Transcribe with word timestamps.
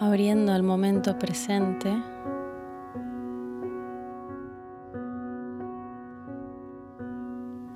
abriendo 0.00 0.54
el 0.54 0.62
momento 0.62 1.18
presente. 1.18 1.96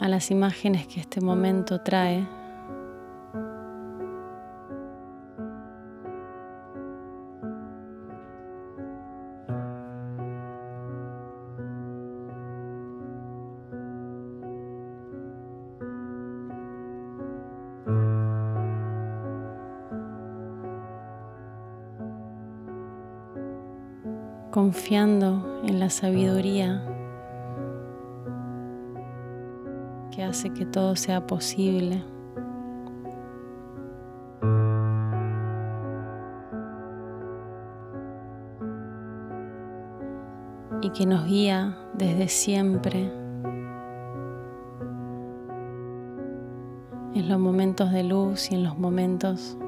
a 0.01 0.09
las 0.09 0.31
imágenes 0.31 0.87
que 0.87 1.01
este 1.01 1.21
momento 1.21 1.83
trae. 1.83 2.27
Confiando 24.51 25.63
en 25.65 25.79
la 25.79 25.91
sabiduría 25.91 26.83
que 30.11 30.25
hace 30.25 30.53
que 30.53 30.67
todo 30.67 30.97
sea 30.97 31.27
posible. 31.27 32.05
y 40.83 40.89
que 40.91 41.05
nos 41.05 41.27
guía 41.27 41.77
desde 41.93 42.29
siempre 42.29 43.13
en 47.15 47.29
los 47.29 47.39
momentos 47.39 47.93
de 47.93 48.03
luz 48.03 48.51
y 48.51 48.55
en 48.55 48.65
los 48.65 48.79
momentos 48.79 49.59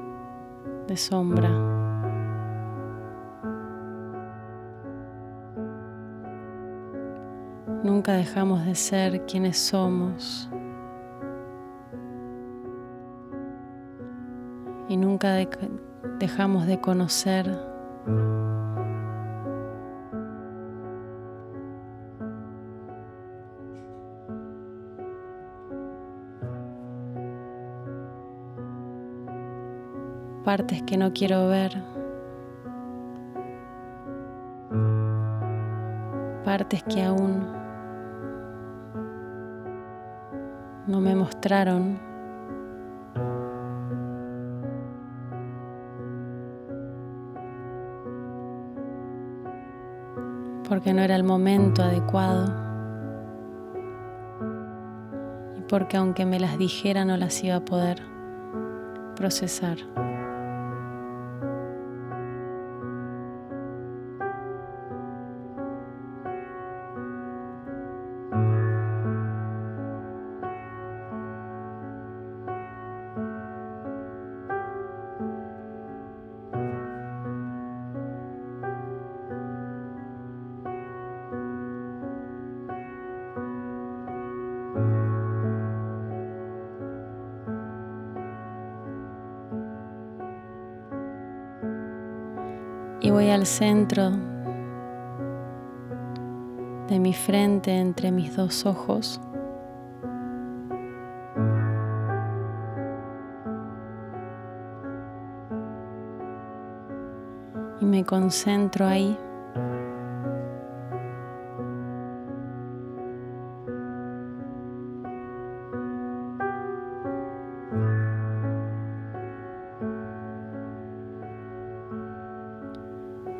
de 0.87 0.97
sombra. 0.97 1.72
Nunca 8.03 8.17
dejamos 8.17 8.65
de 8.65 8.75
ser 8.75 9.25
quienes 9.27 9.57
somos. 9.57 10.49
Y 14.89 14.97
nunca 14.97 15.37
dejamos 16.19 16.67
de 16.67 16.81
conocer 16.81 17.49
partes 30.43 30.83
que 30.83 30.97
no 30.97 31.13
quiero 31.13 31.47
ver, 31.47 31.81
partes 36.43 36.83
que 36.83 37.01
aún 37.01 37.62
no 40.93 41.01
me 41.01 41.15
mostraron 41.15 41.99
porque 50.69 50.93
no 50.93 51.01
era 51.01 51.15
el 51.15 51.23
momento 51.23 51.81
adecuado 51.81 52.45
y 55.57 55.61
porque 55.61 55.97
aunque 55.97 56.27
me 56.27 56.39
las 56.39 56.59
dijera 56.59 57.05
no 57.05 57.17
las 57.17 57.43
iba 57.43 57.55
a 57.55 57.65
poder 57.65 57.99
procesar. 59.15 59.77
Al 93.33 93.47
centro 93.47 94.11
de 96.87 96.99
mi 96.99 97.13
frente 97.13 97.71
entre 97.71 98.11
mis 98.11 98.35
dos 98.35 98.65
ojos. 98.67 99.19
Y 107.81 107.85
me 107.85 108.05
concentro 108.05 108.85
ahí. 108.85 109.17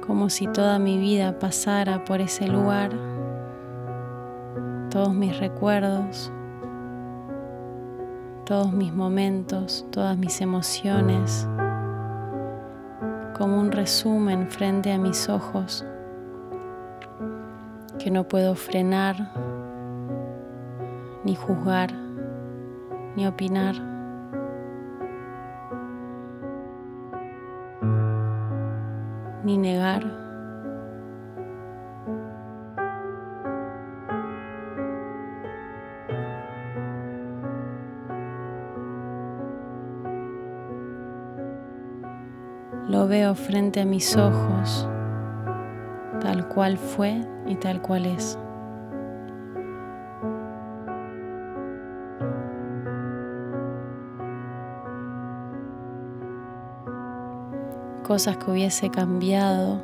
Como 0.05 0.29
si 0.29 0.47
toda 0.47 0.79
mi 0.79 0.97
vida 0.97 1.39
pasara 1.39 2.03
por 2.03 2.19
ese 2.19 2.47
lugar, 2.47 2.91
todos 4.89 5.13
mis 5.13 5.37
recuerdos, 5.39 6.31
todos 8.45 8.73
mis 8.73 8.93
momentos, 8.93 9.85
todas 9.91 10.17
mis 10.17 10.41
emociones, 10.41 11.47
como 13.37 13.59
un 13.59 13.71
resumen 13.71 14.47
frente 14.47 14.91
a 14.91 14.97
mis 14.97 15.29
ojos 15.29 15.85
que 17.97 18.11
no 18.11 18.27
puedo 18.27 18.55
frenar, 18.55 19.31
ni 21.23 21.35
juzgar, 21.35 21.93
ni 23.15 23.25
opinar. 23.25 23.92
Lo 42.87 43.07
veo 43.07 43.33
frente 43.35 43.81
a 43.81 43.85
mis 43.85 44.15
ojos, 44.15 44.87
tal 46.21 46.47
cual 46.47 46.77
fue 46.77 47.21
y 47.47 47.55
tal 47.55 47.81
cual 47.81 48.05
es. 48.05 48.37
cosas 58.03 58.37
que 58.37 58.51
hubiese 58.51 58.89
cambiado, 58.91 59.81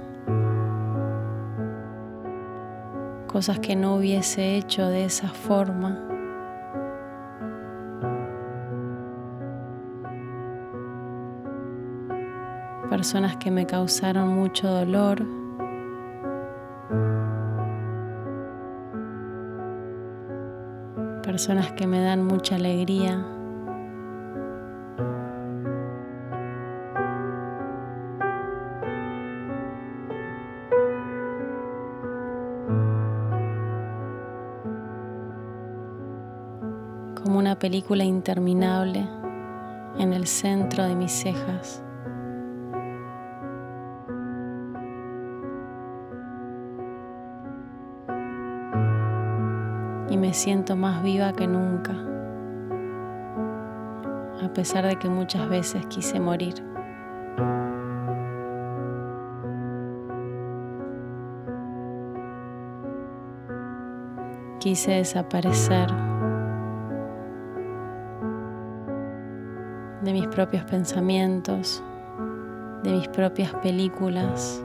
cosas 3.28 3.60
que 3.60 3.76
no 3.76 3.96
hubiese 3.96 4.58
hecho 4.58 4.88
de 4.88 5.06
esa 5.06 5.30
forma. 5.30 6.19
Personas 13.00 13.38
que 13.38 13.50
me 13.50 13.66
causaron 13.66 14.28
mucho 14.28 14.68
dolor. 14.68 15.26
Personas 21.24 21.72
que 21.72 21.88
me 21.88 22.02
dan 22.02 22.26
mucha 22.26 22.56
alegría. 22.56 23.26
como 37.24 37.40
una 37.40 37.58
película 37.60 38.04
interminable 38.04 39.08
en 39.98 40.12
el 40.12 40.28
centro 40.28 40.84
de 40.84 40.96
mis 40.96 41.12
cejas. 41.14 41.82
me 50.30 50.36
siento 50.36 50.76
más 50.76 51.02
viva 51.02 51.34
que 51.34 51.48
nunca, 51.48 51.92
a 54.46 54.54
pesar 54.54 54.86
de 54.86 54.96
que 54.96 55.10
muchas 55.10 55.50
veces 55.50 55.84
quise 55.88 56.20
morir. 56.20 56.54
Quise 64.60 64.92
desaparecer 64.92 65.90
de 70.04 70.14
mis 70.14 70.28
propios 70.28 70.64
pensamientos, 70.66 71.84
de 72.84 72.92
mis 72.92 73.08
propias 73.08 73.52
películas, 73.64 74.64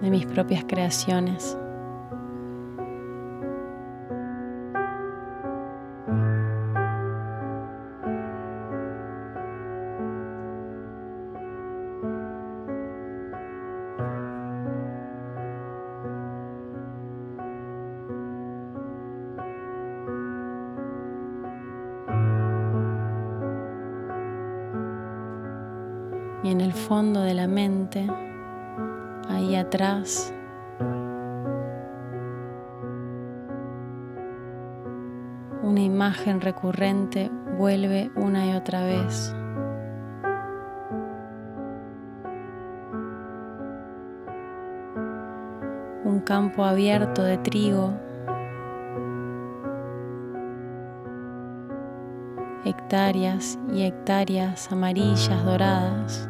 de 0.00 0.10
mis 0.10 0.26
propias 0.26 0.64
creaciones. 0.64 1.59
El 26.70 26.76
fondo 26.76 27.22
de 27.22 27.34
la 27.34 27.48
mente, 27.48 28.06
ahí 29.28 29.56
atrás, 29.56 30.32
una 35.64 35.80
imagen 35.80 36.40
recurrente 36.40 37.28
vuelve 37.58 38.12
una 38.14 38.46
y 38.46 38.52
otra 38.54 38.84
vez. 38.84 39.34
Un 46.04 46.22
campo 46.24 46.62
abierto 46.62 47.24
de 47.24 47.38
trigo 47.38 47.94
hectáreas 52.64 53.58
y 53.74 53.82
hectáreas 53.82 54.70
amarillas, 54.70 55.44
doradas. 55.44 56.28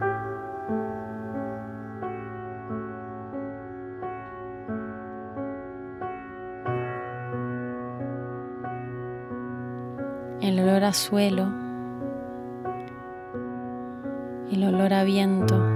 Suelo, 10.93 11.49
el 14.51 14.65
olor 14.65 14.93
a 14.93 15.05
viento. 15.05 15.70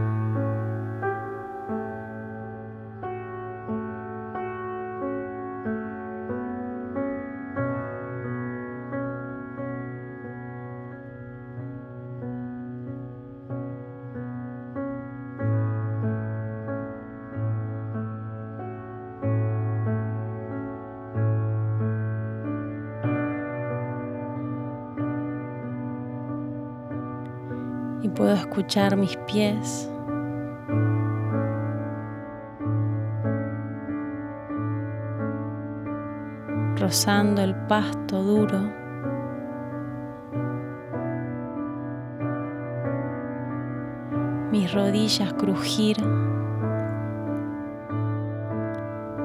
Puedo 28.14 28.34
escuchar 28.34 28.96
mis 28.96 29.16
pies. 29.26 29.90
rozando 36.84 37.40
el 37.40 37.54
pasto 37.66 38.22
duro. 38.22 38.60
Mis 44.50 44.72
rodillas 44.72 45.32
crujir 45.32 45.96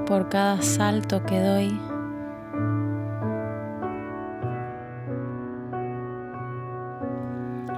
por 0.08 0.30
cada 0.30 0.62
salto 0.62 1.22
que 1.26 1.42
doy. 1.42 1.89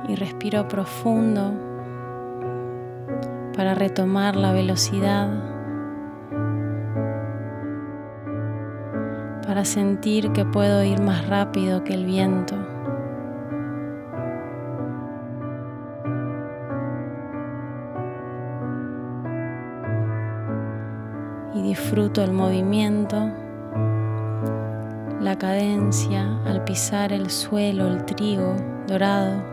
Y 0.08 0.16
respiro 0.16 0.68
profundo 0.68 1.54
para 3.56 3.76
retomar 3.76 4.36
la 4.36 4.54
velocidad, 4.54 5.30
para 9.46 9.66
sentir 9.66 10.32
que 10.32 10.46
puedo 10.46 10.84
ir 10.84 11.02
más 11.02 11.28
rápido 11.28 11.84
que 11.84 11.94
el 11.94 12.06
viento. 12.06 12.56
Y 21.54 21.62
disfruto 21.62 22.24
el 22.24 22.32
movimiento, 22.32 23.30
la 25.20 25.38
cadencia 25.38 26.40
al 26.46 26.64
pisar 26.64 27.12
el 27.14 27.30
suelo, 27.30 27.88
el 27.88 28.06
trigo 28.06 28.56
dorado. 28.88 29.51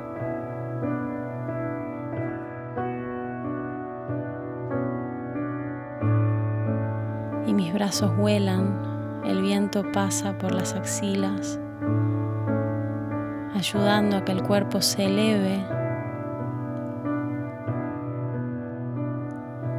Mis 7.54 7.72
brazos 7.72 8.16
vuelan, 8.16 9.22
el 9.24 9.42
viento 9.42 9.84
pasa 9.92 10.36
por 10.38 10.52
las 10.52 10.74
axilas, 10.74 11.58
ayudando 13.54 14.16
a 14.16 14.24
que 14.24 14.32
el 14.32 14.42
cuerpo 14.42 14.80
se 14.80 15.06
eleve 15.06 15.64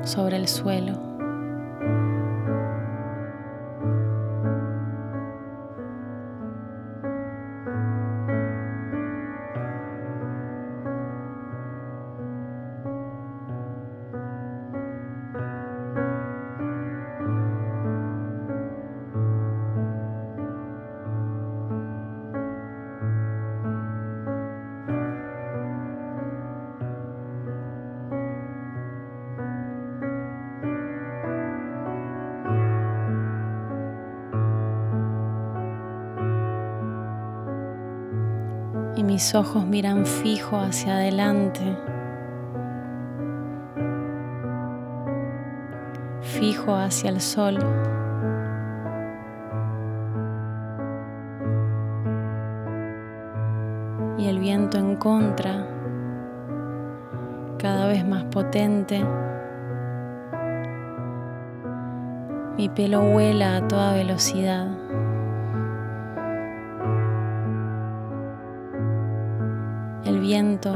sobre 0.03 0.37
el 0.37 0.47
suelo. 0.47 1.08
Y 38.99 39.03
mis 39.03 39.33
ojos 39.33 39.65
miran 39.65 40.05
fijo 40.05 40.57
hacia 40.57 40.95
adelante, 40.95 41.61
fijo 46.19 46.75
hacia 46.75 47.09
el 47.09 47.21
sol. 47.21 47.59
Y 54.17 54.27
el 54.27 54.39
viento 54.39 54.77
en 54.77 54.97
contra, 54.97 55.65
cada 57.57 57.87
vez 57.87 58.05
más 58.05 58.25
potente. 58.25 59.01
Mi 62.57 62.67
pelo 62.67 62.99
vuela 62.99 63.55
a 63.55 63.67
toda 63.69 63.93
velocidad. 63.93 64.67
Viento. 70.29 70.75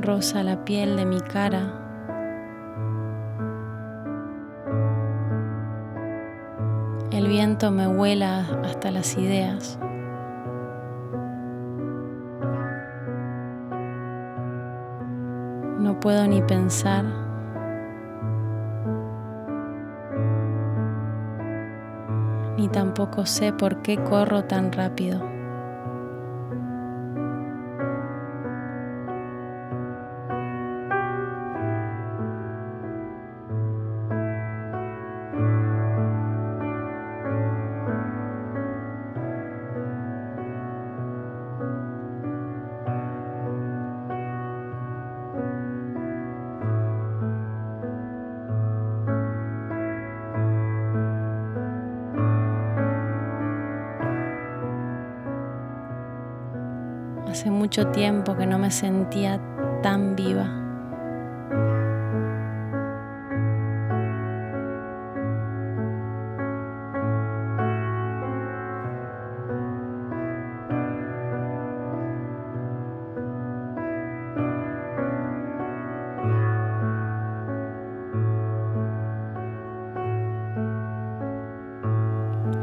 Rosa 0.00 0.42
la 0.42 0.64
piel 0.64 0.96
de 0.96 1.06
mi 1.06 1.20
cara. 1.20 1.72
El 7.12 7.28
viento 7.28 7.70
me 7.70 7.86
vuela 7.86 8.40
hasta 8.64 8.90
las 8.90 9.16
ideas. 9.16 9.78
No 15.78 16.00
puedo 16.00 16.26
ni 16.26 16.42
pensar 16.42 17.29
tampoco 22.72 23.26
sé 23.26 23.52
por 23.52 23.82
qué 23.82 23.96
corro 23.96 24.44
tan 24.44 24.72
rápido. 24.72 25.39
Mucho 57.70 57.86
tiempo 57.92 58.36
que 58.36 58.46
no 58.46 58.58
me 58.58 58.68
sentía 58.68 59.38
tan 59.80 60.16
viva. 60.16 60.56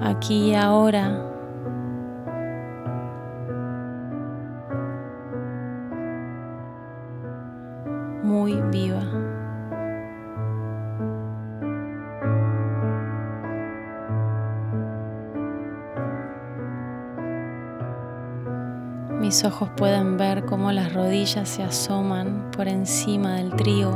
aquí 0.02 0.50
y 0.50 0.56
ahora. 0.56 1.27
Mis 19.28 19.44
ojos 19.44 19.70
pueden 19.76 20.16
ver 20.16 20.46
cómo 20.46 20.72
las 20.72 20.94
rodillas 20.94 21.50
se 21.50 21.62
asoman 21.62 22.50
por 22.52 22.70
encima 22.70 23.34
del 23.36 23.54
trigo. 23.58 23.94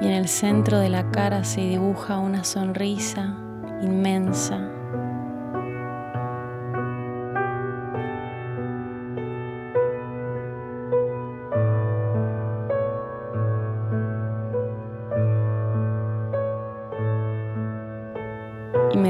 y 0.00 0.06
en 0.06 0.12
el 0.12 0.28
centro 0.28 0.78
de 0.78 0.88
la 0.88 1.10
cara 1.10 1.44
se 1.44 1.60
dibuja 1.60 2.16
una 2.16 2.42
sonrisa 2.42 3.36
inmensa. 3.82 4.73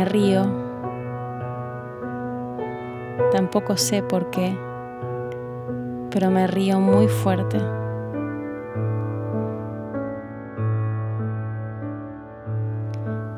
Río. 0.04 0.44
Tampoco 3.32 3.76
sé 3.76 4.02
por 4.02 4.30
qué, 4.30 4.56
pero 6.10 6.30
me 6.30 6.46
río 6.46 6.80
muy 6.80 7.08
fuerte. 7.08 7.58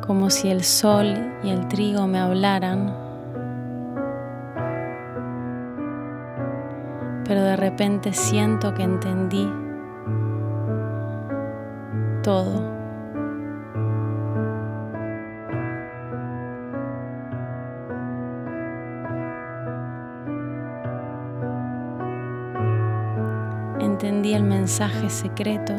como 0.07 0.31
si 0.31 0.49
el 0.49 0.63
sol 0.63 1.15
y 1.43 1.51
el 1.51 1.67
trigo 1.67 2.07
me 2.07 2.19
hablaran, 2.19 2.95
pero 7.25 7.43
de 7.43 7.57
repente 7.57 8.13
siento 8.13 8.73
que 8.73 8.85
entendí 8.85 9.51
todo. 12.23 12.76
Entendí 23.97 24.35
el 24.35 24.43
mensaje 24.43 25.09
secreto 25.09 25.73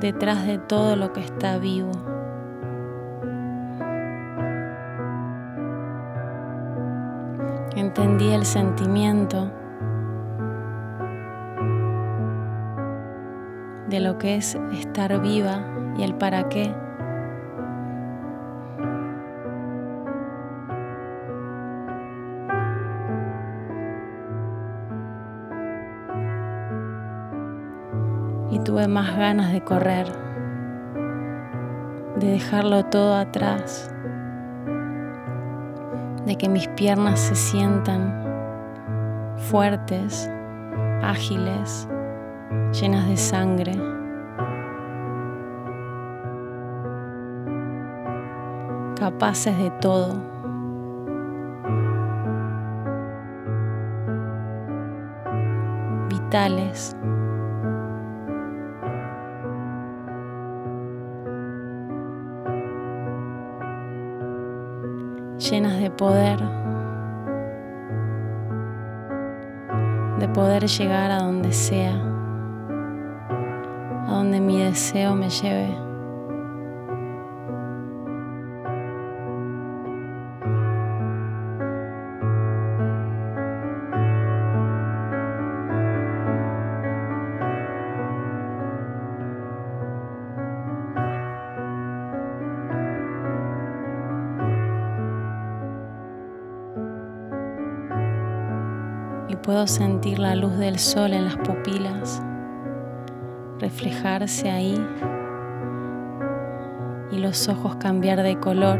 detrás 0.00 0.46
de 0.46 0.56
todo 0.56 0.96
lo 0.96 1.12
que 1.12 1.20
está 1.20 1.58
vivo. 1.58 1.92
Entendí 7.76 8.32
el 8.32 8.46
sentimiento 8.46 9.52
de 13.90 14.00
lo 14.00 14.16
que 14.16 14.36
es 14.36 14.54
estar 14.72 15.20
viva 15.20 15.66
y 15.98 16.02
el 16.02 16.14
para 16.14 16.48
qué. 16.48 16.83
Y 28.54 28.60
tuve 28.60 28.86
más 28.86 29.16
ganas 29.16 29.52
de 29.52 29.60
correr, 29.62 30.06
de 32.16 32.28
dejarlo 32.28 32.84
todo 32.84 33.16
atrás, 33.16 33.92
de 36.24 36.36
que 36.36 36.48
mis 36.48 36.68
piernas 36.68 37.18
se 37.18 37.34
sientan 37.34 38.24
fuertes, 39.50 40.30
ágiles, 41.02 41.88
llenas 42.72 43.08
de 43.08 43.16
sangre. 43.16 43.72
capaces 48.96 49.58
de 49.58 49.70
todo. 49.82 50.14
vitales. 56.08 56.96
Llenas 65.50 65.78
de 65.78 65.90
poder, 65.90 66.38
de 70.18 70.28
poder 70.28 70.66
llegar 70.66 71.10
a 71.10 71.18
donde 71.18 71.52
sea, 71.52 71.94
a 74.06 74.14
donde 74.14 74.40
mi 74.40 74.58
deseo 74.58 75.14
me 75.14 75.28
lleve. 75.28 75.93
Sentir 99.66 100.18
la 100.18 100.34
luz 100.34 100.56
del 100.56 100.78
sol 100.78 101.12
en 101.12 101.24
las 101.24 101.36
pupilas, 101.36 102.22
reflejarse 103.58 104.50
ahí 104.50 104.84
y 107.10 107.18
los 107.18 107.48
ojos 107.48 107.76
cambiar 107.76 108.22
de 108.22 108.38
color. 108.38 108.78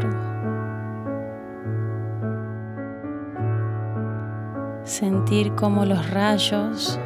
Sentir 4.83 5.55
cómo 5.55 5.85
los 5.85 6.11
rayos 6.11 6.99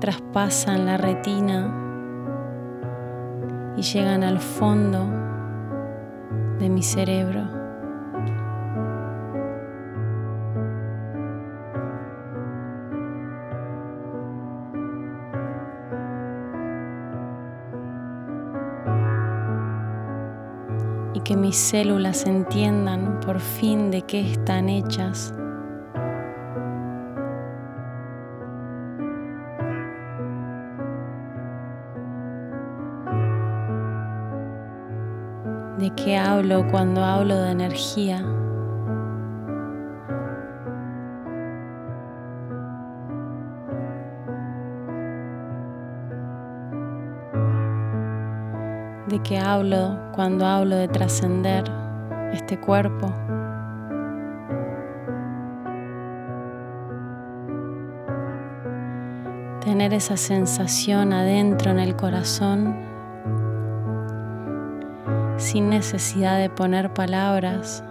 traspasan 0.00 0.86
la 0.86 0.96
retina 0.96 1.72
y 3.76 3.82
llegan 3.82 4.22
al 4.22 4.38
fondo 4.38 5.06
de 6.58 6.68
mi 6.68 6.82
cerebro. 6.82 7.61
Que 21.32 21.36
mis 21.38 21.56
células 21.56 22.26
entiendan 22.26 23.18
por 23.20 23.40
fin 23.40 23.90
de 23.90 24.02
qué 24.02 24.32
están 24.32 24.68
hechas. 24.68 25.32
¿De 35.78 35.90
qué 35.96 36.18
hablo 36.18 36.66
cuando 36.70 37.02
hablo 37.02 37.34
de 37.34 37.52
energía? 37.52 38.41
Qué 49.22 49.38
hablo 49.38 49.98
cuando 50.12 50.46
hablo 50.46 50.76
de 50.76 50.88
trascender 50.88 51.64
este 52.32 52.58
cuerpo. 52.58 53.12
Tener 59.64 59.94
esa 59.94 60.16
sensación 60.16 61.12
adentro 61.12 61.70
en 61.70 61.78
el 61.78 61.94
corazón 61.94 62.76
sin 65.36 65.70
necesidad 65.70 66.38
de 66.38 66.50
poner 66.50 66.92
palabras 66.92 67.84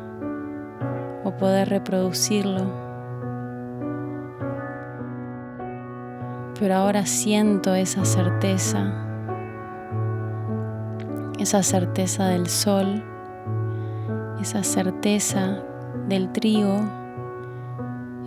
o 1.23 1.31
poder 1.31 1.69
reproducirlo. 1.69 2.65
Pero 6.59 6.75
ahora 6.75 7.05
siento 7.05 7.73
esa 7.73 8.05
certeza, 8.05 9.11
esa 11.41 11.63
certeza 11.63 12.27
del 12.27 12.48
sol, 12.48 13.03
esa 14.39 14.63
certeza 14.63 15.63
del 16.07 16.31
trigo, 16.31 16.79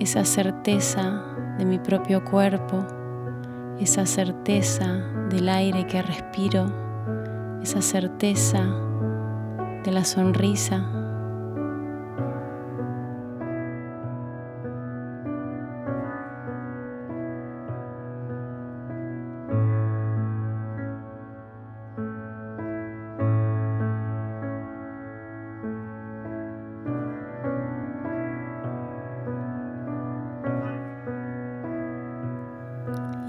esa 0.00 0.24
certeza 0.24 1.22
de 1.56 1.64
mi 1.64 1.78
propio 1.78 2.24
cuerpo, 2.24 2.84
esa 3.78 4.04
certeza 4.04 4.94
del 5.30 5.48
aire 5.48 5.86
que 5.86 6.02
respiro, 6.02 6.66
esa 7.62 7.80
certeza 7.82 8.64
de 9.84 9.92
la 9.92 10.04
sonrisa. 10.04 11.03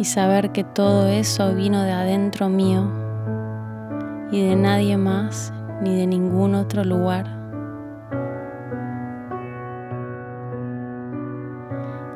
Y 0.05 0.07
saber 0.07 0.51
que 0.51 0.63
todo 0.63 1.07
eso 1.07 1.55
vino 1.55 1.81
de 1.81 1.91
adentro 1.91 2.47
mío 2.47 2.91
y 4.29 4.47
de 4.47 4.55
nadie 4.55 4.97
más 4.97 5.51
ni 5.81 5.95
de 5.95 6.05
ningún 6.05 6.53
otro 6.53 6.83
lugar. 6.83 7.25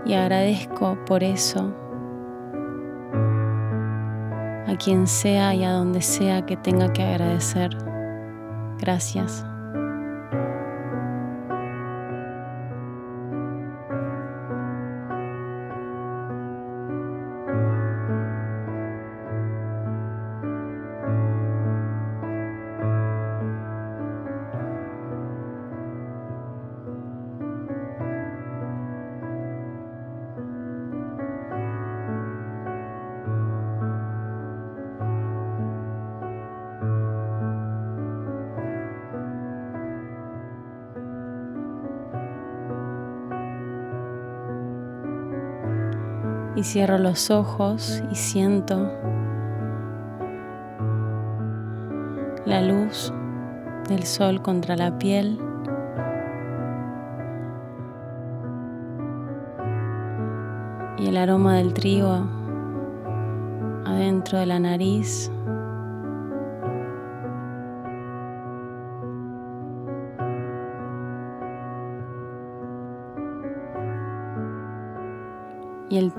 Y 0.05 0.13
agradezco 0.13 0.99
por 1.07 1.23
eso 1.23 1.73
a 4.67 4.75
quien 4.77 5.07
sea 5.07 5.55
y 5.55 5.63
a 5.63 5.71
donde 5.71 6.03
sea 6.03 6.45
que 6.45 6.57
tenga 6.57 6.93
que 6.93 7.01
agradecer. 7.01 7.75
Gracias. 8.77 9.48
Y 46.59 46.63
cierro 46.65 46.97
los 46.97 47.31
ojos 47.31 48.03
y 48.11 48.15
siento 48.15 48.91
la 52.45 52.61
luz 52.61 53.13
del 53.87 54.03
sol 54.03 54.41
contra 54.41 54.75
la 54.75 54.97
piel. 54.99 55.39
Y 60.97 61.07
el 61.07 61.15
aroma 61.15 61.55
del 61.55 61.73
trigo 61.73 62.27
adentro 63.85 64.39
de 64.39 64.45
la 64.45 64.59
nariz. 64.59 65.31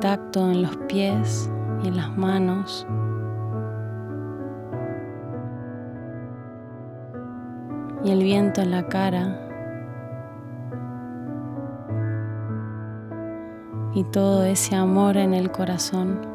Tacto 0.00 0.50
en 0.50 0.62
los 0.62 0.76
pies 0.88 1.50
y 1.82 1.88
en 1.88 1.96
las 1.96 2.16
manos. 2.16 2.86
Y 8.02 8.10
el 8.10 8.22
viento 8.22 8.62
en 8.62 8.70
la 8.70 8.86
cara. 8.88 9.38
Y 13.94 14.04
todo 14.04 14.44
ese 14.44 14.74
amor 14.74 15.16
en 15.16 15.34
el 15.34 15.50
corazón. 15.50 16.29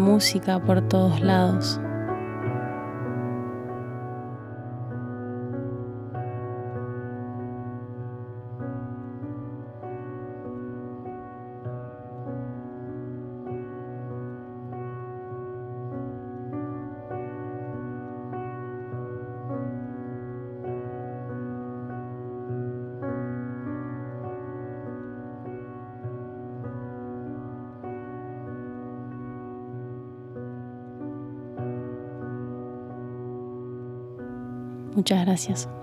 Música 0.00 0.58
por 0.58 0.80
todos 0.88 1.20
lados. 1.20 1.80
Muchas 35.00 35.24
gracias. 35.24 35.79